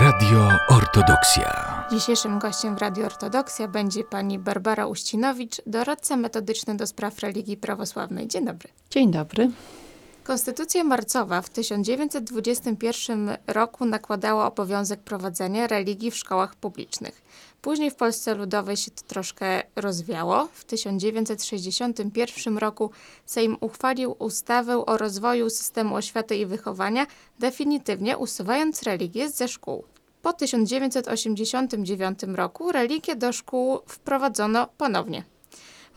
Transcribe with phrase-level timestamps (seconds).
[0.00, 1.84] Radio Ortodoksja.
[1.90, 8.28] Dzisiejszym gościem w Radio Ortodoksja będzie pani Barbara Uścinowicz, doradca metodyczny do spraw religii prawosławnej.
[8.28, 8.68] Dzień dobry.
[8.90, 9.50] Dzień dobry.
[10.28, 17.22] Konstytucja marcowa w 1921 roku nakładała obowiązek prowadzenia religii w szkołach publicznych.
[17.62, 20.48] Później w Polsce Ludowej się to troszkę rozwiało.
[20.52, 22.90] W 1961 roku
[23.26, 27.06] Sejm uchwalił ustawę o rozwoju systemu oświaty i wychowania,
[27.38, 29.84] definitywnie usuwając religię ze szkół.
[30.22, 35.24] Po 1989 roku religię do szkół wprowadzono ponownie.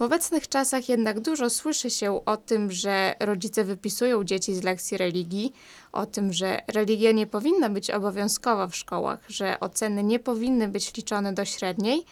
[0.02, 4.98] W obecnych czasach jednak dużo słyszy się o tym, że rodzice wypisują dzieci z lekcji
[4.98, 5.54] religii,
[5.92, 10.96] o tym, że religia nie powinna być obowiązkowa w szkołach, że oceny nie powinny być
[10.96, 12.06] liczone do średniej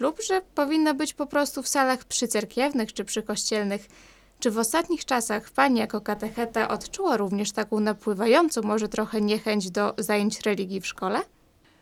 [0.00, 3.86] lub że powinna być po prostu w salach przycerkiewnych czy przykościelnych.
[4.40, 9.94] Czy w ostatnich czasach pani jako katecheta odczuła również taką napływającą może trochę niechęć do
[9.98, 11.20] zajęć religii w szkole?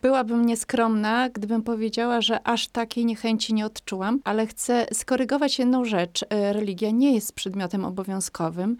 [0.05, 6.25] Byłabym nieskromna, gdybym powiedziała, że aż takiej niechęci nie odczułam, ale chcę skorygować jedną rzecz.
[6.29, 8.77] E, religia nie jest przedmiotem obowiązkowym.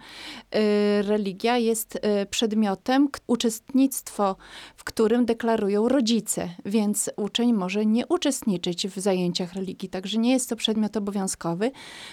[0.50, 4.36] E, religia jest e, przedmiotem, uczestnictwo
[4.76, 10.48] w którym deklarują rodzice, więc uczeń może nie uczestniczyć w zajęciach religii, także nie jest
[10.48, 11.70] to przedmiot obowiązkowy.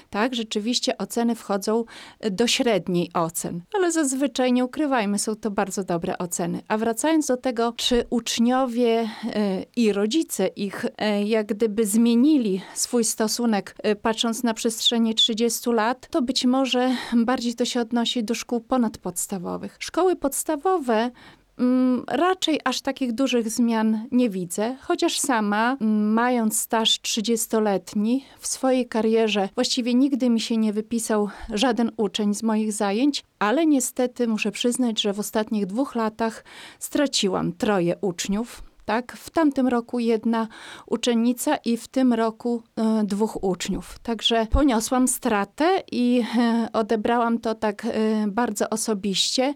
[0.09, 1.85] Tak, rzeczywiście oceny wchodzą
[2.31, 6.61] do średniej ocen, ale zazwyczaj, nie ukrywajmy, są to bardzo dobre oceny.
[6.67, 13.03] A wracając do tego, czy uczniowie E, i rodzice ich e, jak gdyby zmienili swój
[13.03, 18.35] stosunek, e, patrząc na przestrzeni 30 lat, to być może bardziej to się odnosi do
[18.35, 19.77] szkół ponadpodstawowych.
[19.79, 21.11] Szkoły podstawowe
[21.59, 28.47] mm, Raczej aż takich dużych zmian nie widzę, chociaż sama, mm, mając staż 30-letni, w
[28.47, 34.27] swojej karierze właściwie nigdy mi się nie wypisał żaden uczeń z moich zajęć, ale niestety
[34.27, 36.43] muszę przyznać, że w ostatnich dwóch latach
[36.79, 39.13] straciłam troje uczniów tak?
[39.13, 40.47] W tamtym roku jedna
[40.87, 43.99] uczennica i w tym roku e, dwóch uczniów.
[43.99, 47.89] Także poniosłam stratę i e, odebrałam to tak e,
[48.27, 49.53] bardzo osobiście,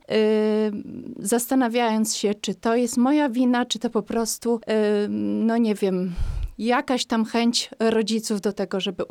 [1.19, 4.59] zastanawiając się, czy to jest moja wina, czy to po prostu,
[5.09, 6.13] no nie wiem,
[6.57, 9.03] jakaś tam chęć rodziców do tego, żeby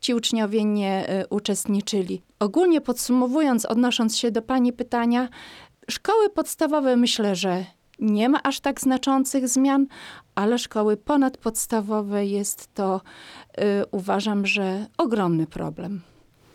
[0.00, 2.22] ci uczniowie nie uczestniczyli.
[2.38, 5.28] Ogólnie podsumowując, odnosząc się do pani pytania,
[5.90, 7.64] szkoły podstawowe myślę, że
[8.00, 9.86] nie ma aż tak znaczących zmian,
[10.34, 13.00] ale szkoły ponadpodstawowe jest to,
[13.58, 16.00] y, uważam, że ogromny problem.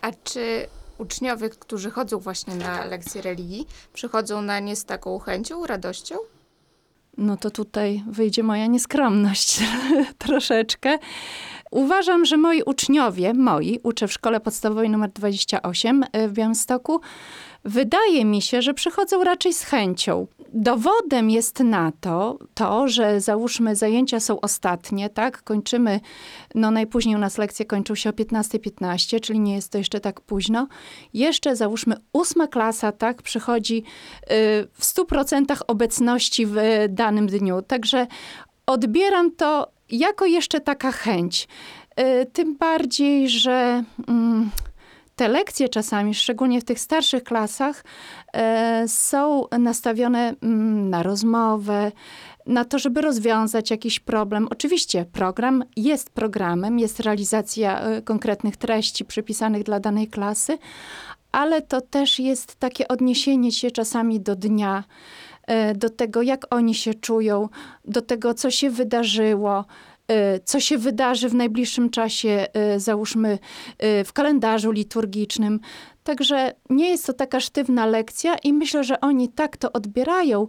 [0.01, 0.67] A czy
[0.97, 6.15] uczniowie, którzy chodzą właśnie na lekcje religii, przychodzą na nie z taką chęcią, radością?
[7.17, 9.63] No to tutaj wyjdzie moja nieskromność
[10.17, 10.97] troszeczkę.
[11.71, 17.01] Uważam, że moi uczniowie, moi, uczę w szkole podstawowej nr 28 y, w Białymstoku,
[17.65, 20.27] wydaje mi się, że przychodzą raczej z chęcią.
[20.53, 25.43] Dowodem jest na to, to, że załóżmy zajęcia są ostatnie, tak?
[25.43, 25.99] Kończymy,
[26.55, 29.99] no najpóźniej u nas lekcje kończą się o 15.15, .15, czyli nie jest to jeszcze
[29.99, 30.67] tak późno.
[31.13, 33.21] Jeszcze załóżmy ósma klasa, tak?
[33.21, 33.83] Przychodzi y,
[34.73, 36.55] w 100% obecności w
[36.89, 37.61] danym dniu.
[37.61, 38.07] Także
[38.65, 41.47] odbieram to jako jeszcze taka chęć.
[41.99, 43.83] Y, tym bardziej, że...
[44.07, 44.49] Mm,
[45.15, 47.83] te lekcje czasami, szczególnie w tych starszych klasach,
[48.33, 51.91] e, są nastawione mm, na rozmowę,
[52.45, 54.47] na to, żeby rozwiązać jakiś problem.
[54.51, 60.57] Oczywiście program jest programem, jest realizacja e, konkretnych treści przypisanych dla danej klasy,
[61.31, 64.83] ale to też jest takie odniesienie się czasami do dnia,
[65.47, 67.49] e, do tego, jak oni się czują,
[67.85, 69.65] do tego, co się wydarzyło,
[70.45, 73.39] co się wydarzy w najbliższym czasie, y, załóżmy
[73.83, 75.59] y, w kalendarzu liturgicznym.
[76.03, 80.47] Także nie jest to taka sztywna lekcja i myślę, że oni tak to odbierają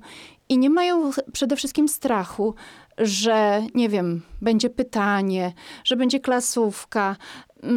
[0.49, 2.55] i nie mają przede wszystkim strachu,
[2.99, 5.53] że nie wiem, będzie pytanie,
[5.85, 7.17] że będzie klasówka,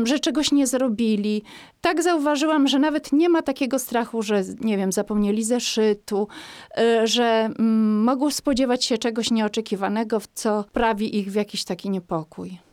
[0.03, 1.44] że czegoś nie zrobili.
[1.81, 6.28] Tak zauważyłam, że nawet nie ma takiego strachu, że nie wiem, zapomnieli zeszytu,
[7.04, 7.50] że
[8.04, 12.69] mogą spodziewać się czegoś nieoczekiwanego, co prawi ich w jakiś taki niepokój.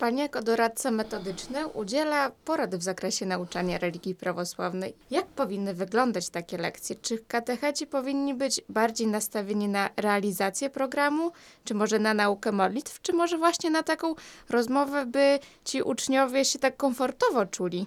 [0.00, 4.94] Pani jako doradca metodyczny udziela porady w zakresie nauczania religii prawosławnej.
[5.10, 6.96] Jak powinny wyglądać takie lekcje?
[6.96, 11.30] Czy katecheci powinni być bardziej nastawieni na realizację programu,
[11.64, 14.14] czy może na naukę modlitw, czy może właśnie na taką
[14.50, 17.86] rozmowę, by ci uczniowie się tak komfortowo czuli?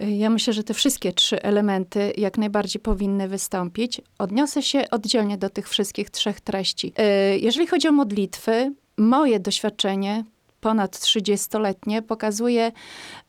[0.00, 4.00] Ja myślę, że te wszystkie trzy elementy jak najbardziej powinny wystąpić.
[4.18, 6.92] Odniosę się oddzielnie do tych wszystkich trzech treści.
[6.96, 10.24] E, jeżeli chodzi o modlitwy, moje doświadczenie
[10.62, 12.72] ponad 30-letnie, pokazuje,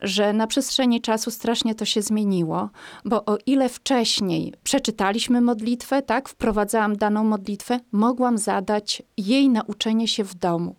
[0.01, 2.69] że na przestrzeni czasu strasznie to się zmieniło,
[3.05, 10.23] bo o ile wcześniej przeczytaliśmy modlitwę, tak, wprowadzałam daną modlitwę, mogłam zadać jej nauczenie się
[10.23, 10.75] w domu.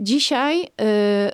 [0.00, 0.66] Dzisiaj y,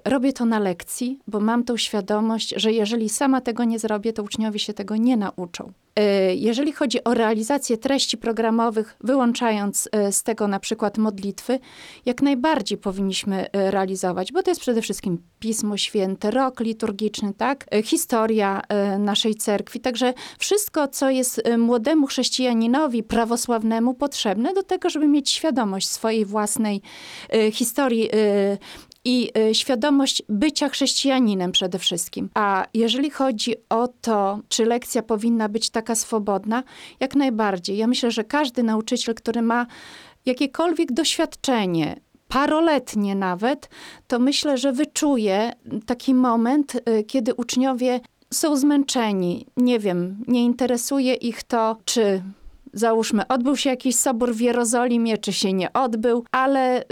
[0.04, 4.22] robię to na lekcji, bo mam tą świadomość, że jeżeli sama tego nie zrobię, to
[4.22, 5.72] uczniowie się tego nie nauczą.
[5.98, 11.58] Y, jeżeli chodzi o realizację treści programowych, wyłączając y, z tego na przykład modlitwy,
[12.06, 17.66] jak najbardziej powinniśmy y, realizować, bo to jest przede wszystkim Pismo Święte, rok liturgiczny, tak?
[17.84, 18.62] Historia
[18.98, 19.80] naszej cerkwi.
[19.80, 26.82] Także wszystko, co jest młodemu chrześcijaninowi prawosławnemu potrzebne do tego, żeby mieć świadomość swojej własnej
[27.52, 28.10] historii
[29.06, 32.30] i y, świadomość bycia chrześcijaninem przede wszystkim.
[32.34, 36.62] A jeżeli chodzi o to, czy lekcja powinna być taka swobodna,
[37.00, 37.76] jak najbardziej.
[37.76, 39.66] Ja myślę, że każdy nauczyciel, który ma
[40.26, 43.68] jakiekolwiek doświadczenie, paroletnie nawet,
[44.06, 45.52] to myślę, że wyczuje
[45.86, 48.00] taki moment, y, kiedy uczniowie
[48.34, 49.46] są zmęczeni.
[49.56, 52.22] Nie wiem, nie interesuje ich to, czy
[52.76, 56.84] załóżmy, odbył się jakiś sobór w Jerozolimie, czy się nie odbył, ale y,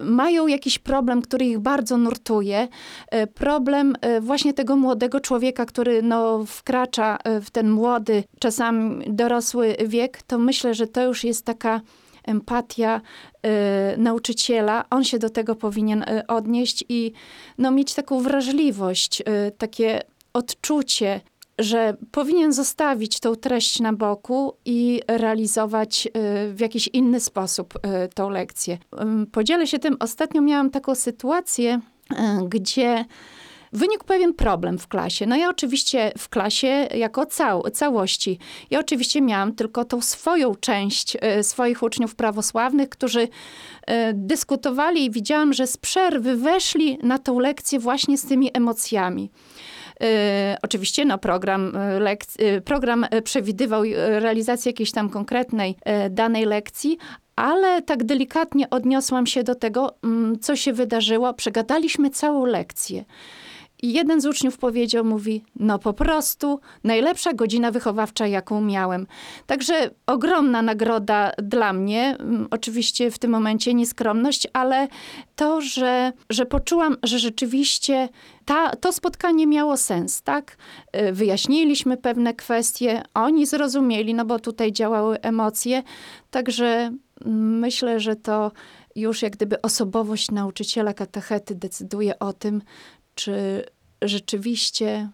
[0.00, 2.68] mają jakiś problem, który ich bardzo nurtuje.
[3.14, 9.04] Y, problem y, właśnie tego młodego człowieka, który no, wkracza y, w ten młody, czasami
[9.08, 11.80] dorosły wiek, to myślę, że to już jest taka
[12.26, 13.00] empatia
[13.94, 14.84] y, nauczyciela.
[14.90, 17.12] On się do tego powinien y, odnieść i
[17.58, 19.24] no, mieć taką wrażliwość, y,
[19.58, 20.02] takie
[20.32, 21.20] odczucie,
[21.58, 26.10] że powinien zostawić tą treść na boku i realizować y,
[26.54, 28.78] w jakiś inny sposób y, tą lekcję.
[29.32, 29.96] Podzielę się tym.
[30.00, 31.80] Ostatnio miałam taką sytuację,
[32.12, 32.16] y,
[32.48, 33.04] gdzie
[33.72, 35.26] wynikł pewien problem w klasie.
[35.26, 38.38] No ja oczywiście w klasie jako cał, całości.
[38.70, 43.28] Ja oczywiście miałam tylko tą swoją część swoich uczniów prawosławnych, którzy
[44.14, 49.30] dyskutowali i widziałam, że z przerwy weszli na tą lekcję właśnie z tymi emocjami.
[50.02, 50.06] Y,
[50.62, 55.76] oczywiście no, program, y, y, program przewidywał realizację jakiejś tam konkretnej
[56.10, 56.98] danej lekcji,
[57.36, 61.34] ale tak delikatnie odniosłam się do tego, mm, co się wydarzyło.
[61.34, 63.04] Przegadaliśmy całą lekcję.
[63.82, 69.06] I jeden z uczniów powiedział, mówi, no po prostu najlepsza godzina wychowawcza, jaką miałem.
[69.46, 72.16] Także ogromna nagroda dla mnie.
[72.20, 74.88] Mm, Oczywiście w tym momencie nieskromność, ale
[75.36, 78.08] to, że, że poczułam, że rzeczywiście
[78.44, 80.56] ta, to spotkanie miało sens, tak?
[80.96, 85.82] Y, Wyjaśniliśmy pewne kwestie, oni zrozumieli, no bo tutaj działały emocje.
[86.30, 86.66] Także
[87.24, 88.52] mm, myślę, że to
[88.96, 92.62] już jak gdyby osobowość nauczyciela katechety decyduje o tym,
[93.16, 93.64] czy
[94.02, 95.10] rzeczywiście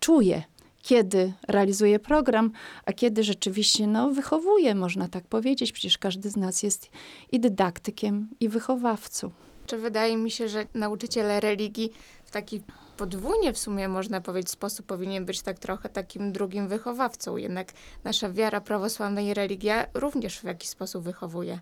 [0.00, 0.42] czuje,
[0.82, 2.52] kiedy realizuje program,
[2.86, 5.72] a kiedy rzeczywiście no, wychowuje, można tak powiedzieć.
[5.72, 6.90] Przecież każdy z nas jest
[7.32, 9.30] i dydaktykiem, i wychowawcą.
[9.66, 11.92] Czy wydaje mi się, że nauczyciel religii
[12.24, 12.62] w taki
[12.96, 17.36] podwójnie w sumie można powiedzieć sposób powinien być tak trochę takim drugim wychowawcą.
[17.36, 17.72] Jednak
[18.04, 21.60] nasza wiara prawosławna i religia również w jakiś sposób wychowuje.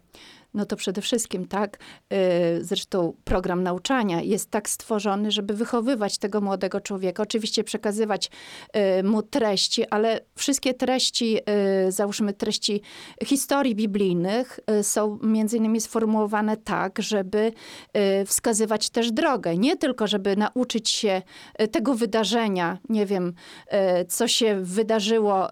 [0.55, 1.79] No to przede wszystkim, tak,
[2.13, 7.23] y, zresztą program nauczania jest tak stworzony, żeby wychowywać tego młodego człowieka.
[7.23, 8.31] Oczywiście przekazywać
[9.01, 11.39] y, mu treści, ale wszystkie treści,
[11.89, 12.83] y, załóżmy treści
[13.25, 17.53] historii biblijnych są między innymi sformułowane tak, żeby
[18.27, 19.57] wskazywać też drogę.
[19.57, 21.23] Nie tylko, żeby nauczyć się
[21.73, 23.33] tego wydarzenia, nie wiem,
[24.09, 25.49] co się wydarzyło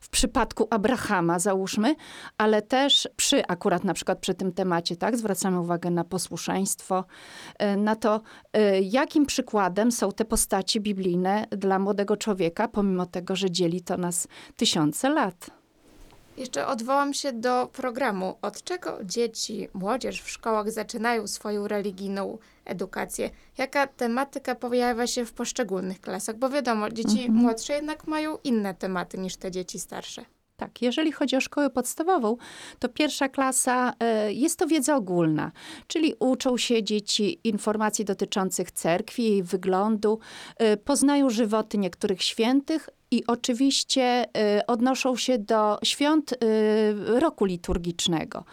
[0.00, 1.94] w przypadku Abrahama, załóżmy,
[2.38, 7.04] ale też przy, akurat na przykład przy tym temacie, tak, zwracamy uwagę na posłuszeństwo,
[7.62, 8.20] y, na to,
[8.56, 13.96] y, jakim przykładem są te postaci biblijne dla młodego człowieka, pomimo tego, że dzieli to
[13.96, 15.59] nas tysiące lat.
[16.40, 18.36] Jeszcze odwołam się do programu.
[18.42, 23.30] Od czego dzieci, młodzież w szkołach zaczynają swoją religijną edukację?
[23.58, 26.36] Jaka tematyka pojawia się w poszczególnych klasach?
[26.36, 30.24] Bo wiadomo, dzieci młodsze jednak mają inne tematy niż te dzieci starsze.
[30.56, 32.36] Tak, jeżeli chodzi o szkołę podstawową,
[32.78, 35.52] to pierwsza klasa e, jest to wiedza ogólna,
[35.86, 40.18] czyli uczą się dzieci informacji dotyczących cerkwi, jej wyglądu,
[40.56, 44.02] e, poznają żywoty niektórych świętych i oczywiście
[44.36, 46.36] e, odnoszą się do świąt e,
[47.20, 48.44] roku liturgicznego.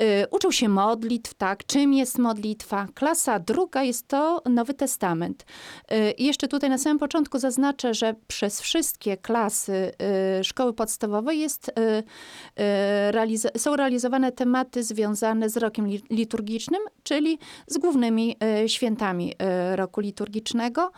[0.00, 2.86] E, Uczą się modlitw, tak, czym jest modlitwa.
[2.94, 5.44] Klasa druga jest to Nowy Testament.
[5.88, 11.38] E, I jeszcze tutaj na samym początku zaznaczę, że przez wszystkie klasy e, szkoły podstawowej
[11.40, 11.72] jest,
[13.56, 19.34] są realizowane tematy związane z rokiem li- liturgicznym, czyli z głównymi świętami
[19.74, 20.90] roku liturgicznego.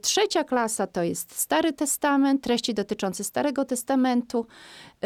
[0.00, 4.46] Trzecia klasa to jest Stary Testament, treści dotyczące Starego Testamentu.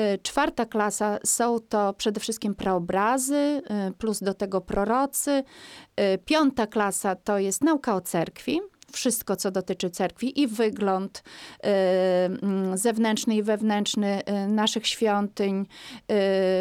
[0.01, 5.45] E, Czwarta klasa są to przede wszystkim praobrazy, obrazy, y, plus do tego prorocy.
[6.01, 8.61] Y, Piąta klasa to jest nauka o cerkwi.
[8.93, 15.67] Wszystko, co dotyczy cerkwi i wygląd y, mm, zewnętrzny i wewnętrzny y, naszych świątyń,
[16.11, 16.15] y,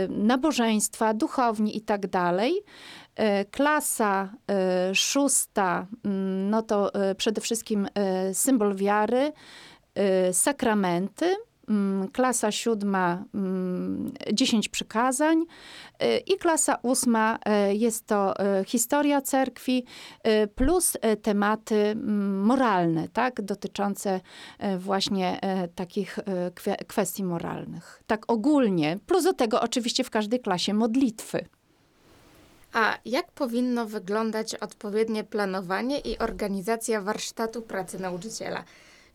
[0.10, 2.54] nabożeństwa, duchowni i tak dalej.
[3.20, 4.30] Y, Klasa
[4.92, 7.88] y, szósta, mm, no to y, przede wszystkim
[8.30, 9.32] y, symbol wiary,
[10.30, 11.49] y, sakramenty.
[11.70, 15.42] Mm, Klasa siódma, mm, 10 przykazań.
[16.04, 17.38] Y, I klasa ósma
[17.70, 19.84] y, jest to y, historia cerkwi
[20.56, 24.22] plus tematy mm, moralne, tak, dotyczące
[24.78, 25.40] właśnie
[25.76, 26.20] takich
[26.56, 28.04] kwe- kwestii moralnych.
[28.08, 28.98] Tak ogólnie.
[29.06, 31.46] Plus do tego oczywiście w każdej klasie modlitwy.
[32.74, 38.64] A jak powinno wyglądać odpowiednie planowanie i organizacja warsztatu pracy nauczyciela?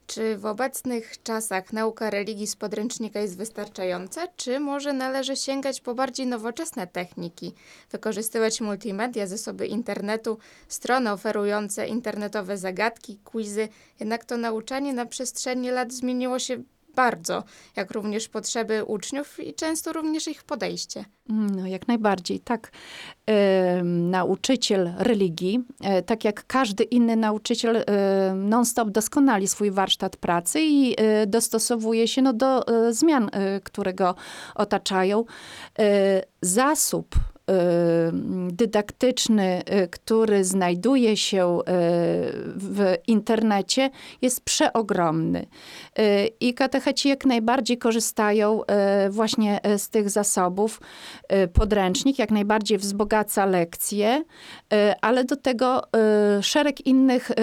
[0.06, 5.94] Czy w obecnych czasach nauka religii z podręcznika jest wystarczająca, czy może należy sięgać po
[5.94, 7.52] bardziej nowoczesne techniki,
[7.90, 13.68] wykorzystywać multimedia, zasoby internetu, strony oferujące internetowe zagadki, quizy?
[14.00, 16.62] Jednak to nauczanie na przestrzeni lat zmieniło się
[16.96, 17.44] bardzo,
[17.76, 21.04] jak również potrzeby uczniów i często również ich podejście.
[21.28, 22.70] No, jak najbardziej, tak.
[23.26, 27.84] Em, nauczyciel religii, e, tak jak każdy inny nauczyciel, e,
[28.34, 33.94] non-stop doskonali swój warsztat pracy i e, dostosowuje się no, do e, zmian, e, które
[33.94, 34.14] go
[34.54, 35.24] otaczają.
[35.78, 37.33] E, Zasób e,
[38.48, 41.62] dydaktyczny, e, który znajduje się e,
[42.56, 43.90] w internecie,
[44.22, 45.46] jest przeogromny.
[46.40, 48.60] I katecheci jak najbardziej korzystają
[49.10, 50.80] właśnie z tych zasobów.
[51.52, 54.24] Podręcznik jak najbardziej wzbogaca lekcje,
[55.00, 57.34] ale do tego e, szereg innych e,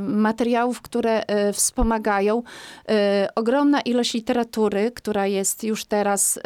[0.00, 2.42] materiałów, które e, wspomagają.
[2.88, 6.40] E, Ogromna ilość literatury, która jest już teraz e,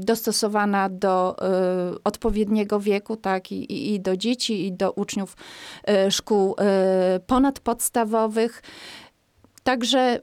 [0.00, 5.36] dostosowana do e, odpowiedniego wieku, tak, i, i- do dzieci, i do uczniów
[5.84, 8.62] e, szkół e, ponadpodstawowych.
[9.62, 10.20] Także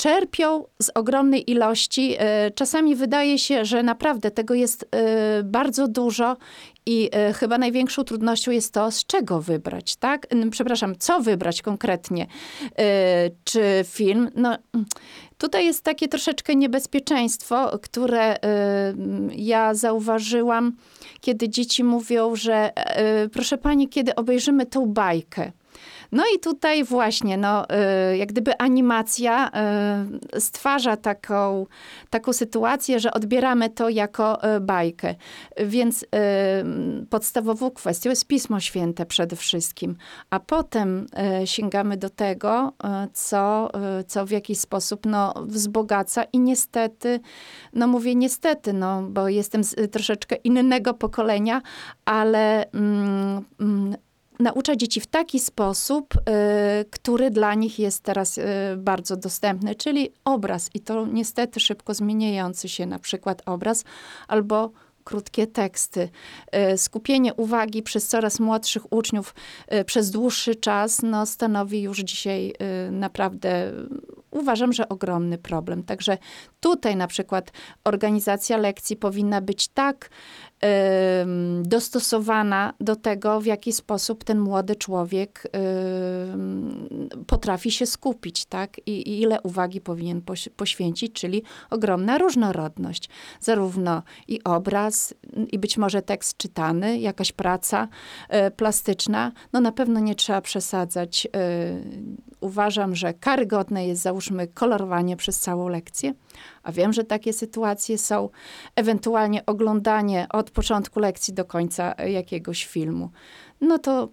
[0.00, 2.14] czerpią z ogromnej ilości.
[2.18, 6.36] E, Czasami wydaje się, że naprawdę tego jest e, bardzo dużo
[6.86, 10.26] i e, chyba największą trudnością jest to, z czego wybrać, tak?
[10.50, 12.26] Przepraszam, co wybrać konkretnie?
[13.44, 14.30] Czy film?
[14.34, 14.86] No, mm,
[15.38, 18.36] tutaj jest takie troszeczkę niebezpieczeństwo, które
[19.36, 20.72] ja zauważyłam,
[21.20, 22.70] kiedy dzieci mówią, że
[23.32, 25.52] proszę pani, kiedy obejrzymy tą bajkę,
[26.12, 27.66] no i tutaj właśnie, no,
[28.12, 29.50] y, jak gdyby animacja
[30.36, 31.66] y, stwarza taką,
[32.10, 35.14] taką sytuację, że odbieramy to jako y, bajkę.
[35.56, 36.06] Więc
[37.10, 39.96] podstawową kwestią jest Pismo Święte przede wszystkim,
[40.30, 41.06] a potem
[41.44, 42.72] sięgamy do tego,
[43.12, 43.70] co,
[44.06, 47.20] co w jakiś sposób no, wzbogaca i niestety,
[47.72, 51.62] no mówię niestety, no, bo jestem z troszeczkę innego pokolenia,
[52.04, 53.96] ale mm, mm,
[54.40, 56.20] naucza dzieci w taki sposób, y,
[56.90, 58.44] który dla nich jest teraz y,
[58.76, 63.84] bardzo dostępny, czyli obraz i to niestety szybko zmieniający się na przykład obraz
[64.28, 64.70] albo
[65.04, 66.08] krótkie teksty.
[66.74, 69.34] Y, Skupienie uwagi przez coraz młodszych uczniów
[69.86, 72.54] przez dłuższy czas no, stanowi już dzisiaj
[72.90, 73.72] naprawdę,
[74.30, 75.82] uważam, że ogromny problem.
[75.82, 76.18] Także
[76.60, 77.52] tutaj na przykład
[77.84, 80.10] organizacja lekcji powinna być tak
[81.22, 85.48] ym, dostosowana do tego, w jaki sposób ten młody człowiek
[86.32, 88.80] ym, potrafi się skupić, tak?
[88.86, 93.08] I, I ile uwagi powinien poś, poświęcić, czyli ogromna różnorodność.
[93.40, 95.14] Zarówno i obraz,
[95.52, 97.88] i być może tekst czytany, jakaś praca
[98.48, 99.32] y, plastyczna.
[99.52, 101.28] No na pewno nie trzeba przesadzać.
[102.40, 106.14] Uważam, że karygodne jest, załóżmy, kolorowanie przez całą lekcję.
[106.62, 108.28] A wiem, że takie sytuacje są.
[108.76, 113.10] Ewentualnie oglądanie od początku lekcji do końca jakiegoś filmu.
[113.60, 114.08] No to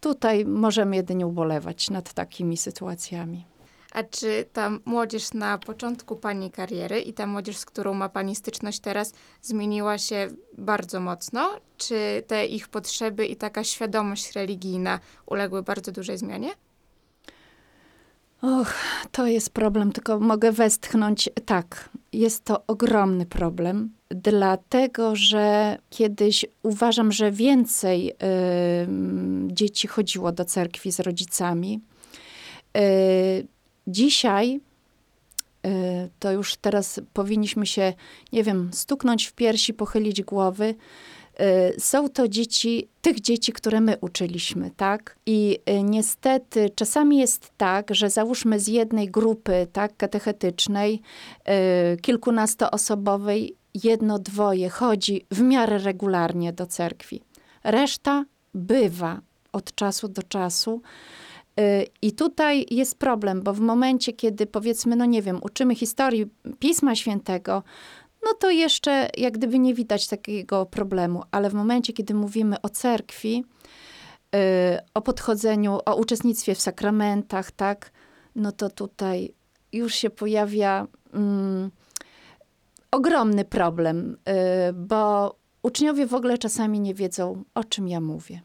[0.00, 3.44] tutaj możemy jedynie ubolewać nad takimi sytuacjami.
[3.92, 8.36] A czy ta młodzież na początku Pani kariery i ta młodzież, z którą ma Pani
[8.36, 11.50] styczność teraz, zmieniła się bardzo mocno?
[11.76, 16.50] Czy te ich potrzeby i taka świadomość religijna uległy bardzo dużej zmianie?
[18.42, 18.74] Och,
[19.12, 21.30] to jest problem, tylko mogę westchnąć.
[21.46, 28.12] Tak, jest to ogromny problem, dlatego że kiedyś uważam, że więcej
[29.46, 31.80] dzieci chodziło do cerkwi z rodzicami.
[32.76, 33.46] Y,
[33.86, 34.60] dzisiaj
[35.66, 35.70] y,
[36.18, 37.92] to już teraz powinniśmy się,
[38.32, 40.74] nie wiem, stuknąć w piersi, pochylić głowy.
[41.40, 45.16] Y, Są to dzieci, tych dzieci, które my uczyliśmy, tak?
[45.26, 51.00] I y, niestety czasami jest tak, że załóżmy z jednej grupy, tak, katechetycznej,
[51.94, 57.22] y, kilkunastoosobowej, jedno, dwoje chodzi w miarę regularnie do cerkwi.
[57.64, 59.20] Reszta bywa
[59.52, 60.82] od czasu do czasu.
[62.02, 66.26] I tutaj jest problem, bo w momencie, kiedy powiedzmy, no nie wiem, uczymy historii
[66.58, 67.62] Pisma Świętego,
[68.24, 72.68] no to jeszcze jak gdyby nie widać takiego problemu, ale w momencie, kiedy mówimy o
[72.68, 73.44] cerkwi,
[74.34, 74.38] y,
[74.94, 77.90] o podchodzeniu, o uczestnictwie w sakramentach, tak,
[78.34, 79.34] no to tutaj
[79.72, 81.70] już się pojawia mm,
[82.90, 84.16] ogromny problem,
[84.68, 88.40] y, bo uczniowie w ogóle czasami nie wiedzą, o czym ja mówię.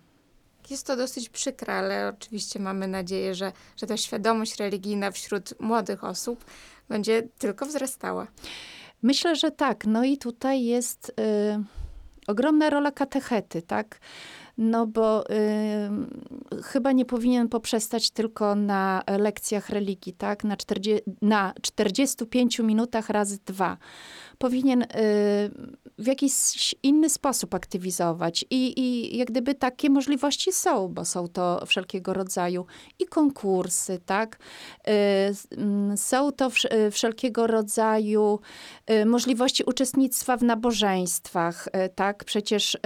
[0.69, 6.03] Jest to dosyć przykre, ale oczywiście mamy nadzieję, że, że ta świadomość religijna wśród młodych
[6.03, 6.45] osób
[6.89, 8.27] będzie tylko wzrastała.
[9.03, 9.85] Myślę, że tak.
[9.87, 11.13] No i tutaj jest y,
[12.27, 13.99] ogromna rola katechety, tak?
[14.57, 15.33] No bo y,
[16.63, 20.43] chyba nie powinien poprzestać tylko na lekcjach religii, tak?
[20.43, 23.77] Na, 40, na 45 minutach razy dwa.
[24.37, 24.87] Powinien y,
[25.97, 26.33] w jakiś
[26.83, 28.45] inny sposób aktywizować.
[28.49, 32.65] I, I jak gdyby takie możliwości są, bo są to wszelkiego rodzaju
[32.99, 34.39] i konkursy, tak?
[34.87, 36.49] Y, są to
[36.87, 38.39] y, wszelkiego rodzaju
[39.05, 42.23] możliwości uczestnictwa w nabożeństwach, tak?
[42.23, 42.77] Przecież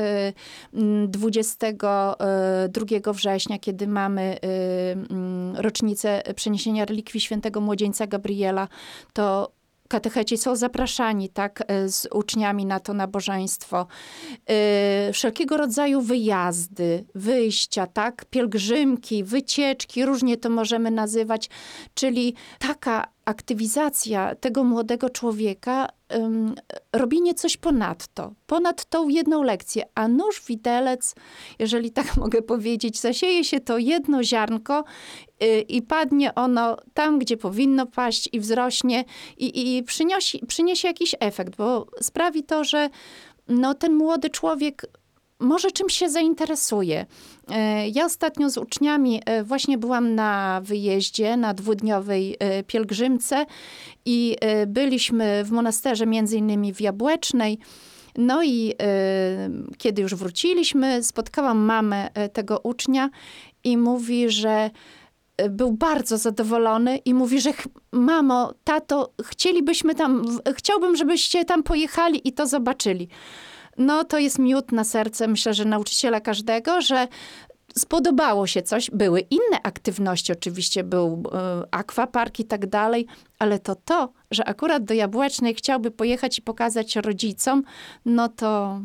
[1.07, 8.67] 20 22 września, kiedy mamy mm, rocznicę przeniesienia relikwii świętego młodzieńca Gabriela,
[9.13, 9.56] to
[9.87, 13.87] katecheci są zapraszani, tak, e, z uczniami na to nabożeństwo.
[14.29, 21.49] Yy, wszelkiego rodzaju wyjazdy, wyjścia, tak, pielgrzymki, wycieczki, różnie to możemy nazywać,
[21.93, 26.55] czyli taka aktywizacja tego młodego człowieka, um,
[26.93, 31.15] robienie coś ponadto, ponad tą jedną lekcję, a nóż widelec,
[31.59, 34.83] jeżeli tak mogę powiedzieć, zasieje się to jedno ziarnko
[35.43, 39.05] y, i padnie ono tam, gdzie powinno paść i wzrośnie
[39.37, 42.89] i, i przyniesie, przyniesie jakiś efekt, bo sprawi to, że
[43.47, 44.85] no, ten młody człowiek
[45.39, 47.05] może czymś się zainteresuje.
[47.51, 53.45] E, ja ostatnio z uczniami e, właśnie byłam na wyjeździe, na dwudniowej e, pielgrzymce
[54.05, 54.35] i
[54.67, 57.59] byliśmy w monasterze między innymi w Jabłecznej.
[58.17, 58.73] No i
[59.77, 63.09] kiedy już wróciliśmy, spotkałam mamę tego ucznia
[63.63, 64.69] i mówi, że
[65.49, 67.53] był bardzo zadowolony i mówi, że
[67.91, 73.09] mamo, tato, chcielibyśmy tam, chciałbym, żebyście tam pojechali i to zobaczyli
[73.77, 77.07] no to jest miód na serce, myślę, że nauczyciela każdego, że
[77.77, 78.91] spodobało się coś.
[78.91, 83.07] Były inne aktywności, oczywiście był y, akwapark i tak dalej,
[83.39, 87.63] ale to to, że akurat do Jabłecznej chciałby pojechać i pokazać rodzicom,
[88.05, 88.81] no to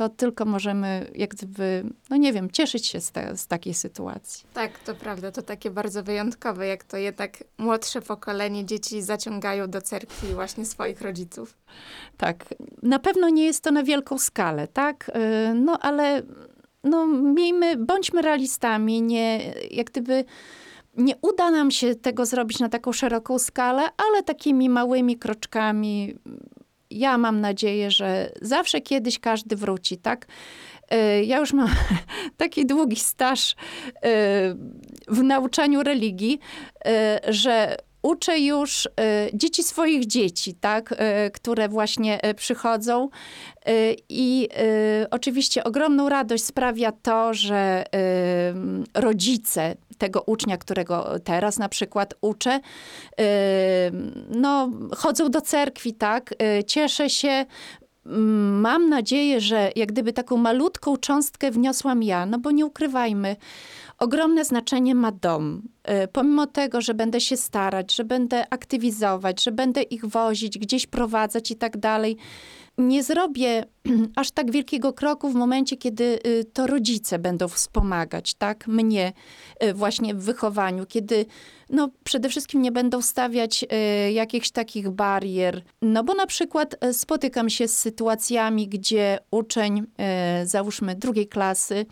[0.00, 4.46] to tylko możemy jak gdyby, no nie wiem, cieszyć się z, te, z, takiej sytuacji.
[4.54, 5.32] Tak, to prawda.
[5.32, 11.00] To takie bardzo wyjątkowe, jak to jednak młodsze pokolenie dzieci zaciągają do cerkwi właśnie swoich
[11.00, 11.56] rodziców.
[12.16, 12.44] Tak.
[12.82, 15.08] Na pewno nie jest to na wielką skalę, tak?
[15.08, 16.22] Y, no ale
[16.84, 20.24] no miejmy, bądźmy realistami, nie, jak gdyby
[20.96, 26.18] nie uda nam się tego zrobić na taką szeroką skalę, ale takimi małymi kroczkami
[26.90, 30.26] ja mam nadzieję, że zawsze kiedyś każdy wróci, tak?
[30.90, 31.68] E, ja już mam
[32.36, 33.54] taki długi staż e,
[35.08, 36.38] w nauczaniu religii,
[36.86, 38.88] e, że uczę już
[39.34, 40.94] dzieci swoich dzieci, tak,
[41.32, 43.08] które właśnie przychodzą.
[44.08, 44.48] I
[45.10, 47.84] oczywiście ogromną radość sprawia to, że
[48.94, 52.60] rodzice tego ucznia, którego teraz na przykład uczę,
[54.30, 56.34] no, chodzą do cerkwi, tak?
[56.58, 57.46] Y, cieszę się,
[58.60, 63.36] mam nadzieję, że jak gdyby taką malutką cząstkę wniosłam ja, no bo nie ukrywajmy,
[64.00, 65.62] ogromne znaczenie ma dom.
[66.04, 70.86] Y, pomimo tego, że będę się starać, że będę aktywizować, że będę ich wozić, gdzieś
[70.86, 72.16] prowadzać i tak dalej,
[72.88, 73.64] nie zrobię
[74.16, 79.12] aż tak wielkiego kroku w momencie, kiedy y, to rodzice będą wspomagać, tak, mnie
[79.64, 81.26] y, właśnie w wychowaniu, kiedy
[81.70, 83.64] no, przede wszystkim nie będą stawiać
[84.08, 85.62] y, jakichś takich barier.
[85.82, 89.86] No bo na przykład spotykam się z sytuacjami, gdzie uczeń,
[90.44, 91.86] załóżmy drugiej klasy,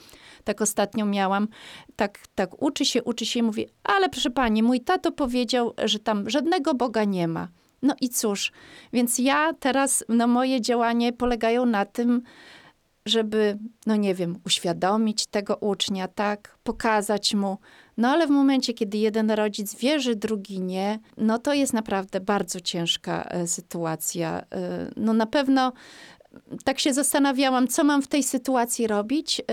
[0.44, 1.48] tak ostatnio miałam,
[1.96, 5.98] tak, tak uczy się, uczy się i mówi, ale proszę pani, mój tato powiedział, że
[5.98, 7.48] tam żadnego Boga nie ma.
[7.83, 8.53] No i cóż,
[8.93, 12.23] więc ja teraz, no moje działanie polegają na tym,
[13.07, 17.59] żeby, no nie wiem, uświadomić tego ucznia, tak, pokazać mu.
[17.97, 22.61] No ale w momencie, kiedy jeden rodzic wierzy, drugi nie, no to jest naprawdę bardzo
[22.61, 24.41] ciężka e, sytuacja.
[24.41, 25.73] E, no na pewno
[26.64, 29.45] tak się zastanawiałam, co mam w tej sytuacji robić, y,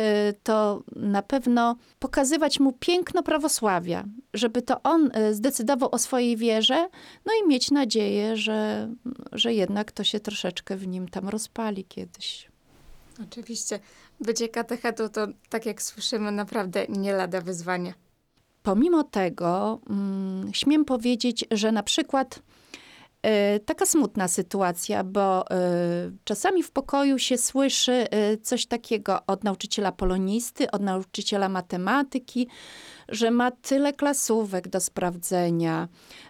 [0.44, 6.88] to na pewno pokazywać mu piękno prawosławia, żeby to on y, zdecydował o swojej wierze,
[7.26, 8.90] no i mieć nadzieję, że,
[9.32, 12.48] że jednak to się troszeczkę w nim tam rozpali kiedyś.
[13.24, 13.80] Oczywiście.
[14.20, 17.94] Bycie katechetą to, tak jak słyszymy, naprawdę nie lada wyzwanie.
[18.64, 22.40] Pomimo tego, mm, śmiem powiedzieć, że na przykład
[23.66, 25.56] taka smutna sytuacja, bo e,
[26.24, 32.48] czasami w pokoju się słyszy e, coś takiego od nauczyciela polonisty, od nauczyciela matematyki,
[33.10, 35.88] że ma tyle klasówek do sprawdzenia,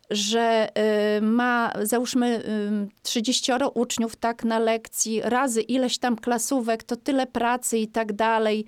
[0.10, 6.96] że e, ma, załóżmy, e, 30 uczniów tak na lekcji, razy ileś tam klasówek, to
[6.96, 8.66] tyle pracy i tak dalej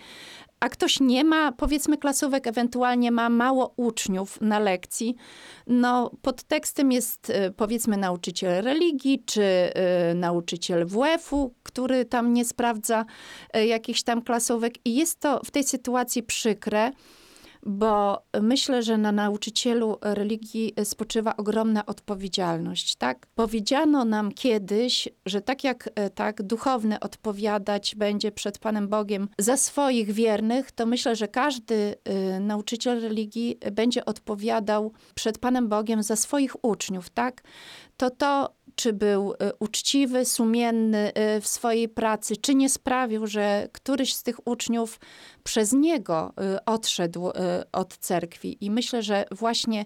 [0.59, 5.15] a ktoś nie ma, powiedzmy, klasówek, ewentualnie ma mało uczniów na lekcji,
[5.67, 9.41] no pod tekstem jest, y, powiedzmy, nauczyciel religii, czy
[10.11, 13.05] y, nauczyciel WF-u, który tam nie sprawdza
[13.57, 14.73] y, jakichś tam klasówek.
[14.85, 16.91] I jest to w tej sytuacji przykre,
[17.67, 23.27] bo myślę, że na nauczycielu religii spoczywa ogromna odpowiedzialność, tak?
[23.35, 29.57] Powiedziano nam kiedyś, że tak jak e, tak duchowny odpowiadać będzie przed Panem Bogiem za
[29.57, 36.15] swoich wiernych, to myślę, że każdy e, nauczyciel religii będzie odpowiadał przed Panem Bogiem za
[36.15, 37.41] swoich uczniów, tak?
[37.97, 43.69] To to, czy był e, uczciwy, sumienny e, w swojej pracy, czy nie sprawił, że
[43.71, 44.99] któryś z tych uczniów
[45.43, 47.31] przez niego e, odszedł
[47.71, 48.65] od cerkwi.
[48.65, 49.85] I myślę, że właśnie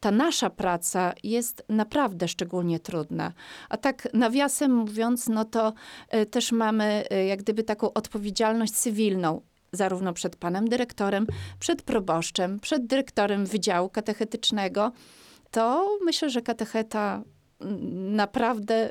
[0.00, 3.32] ta nasza praca jest naprawdę szczególnie trudna.
[3.68, 5.72] A tak nawiasem mówiąc, no to
[6.30, 9.40] też mamy jak gdyby taką odpowiedzialność cywilną
[9.72, 11.26] zarówno przed panem dyrektorem,
[11.58, 14.92] przed proboszczem, przed dyrektorem wydziału katechetycznego,
[15.50, 17.22] to myślę, że katecheta
[18.10, 18.90] naprawdę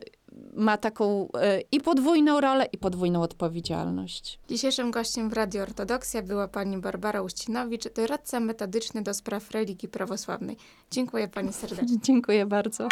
[0.54, 4.40] ma taką e, i podwójną rolę, i podwójną odpowiedzialność.
[4.50, 10.58] Dzisiejszym gościem w Radio Ortodoksja była pani Barbara Uścinowicz, doradca metodyczny do spraw religii prawosławnej.
[10.92, 11.98] Dziękuję pani serdecznie.
[12.08, 12.88] Dziękuję bardzo.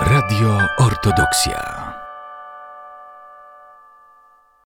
[0.00, 1.77] Radio Ortodoksja.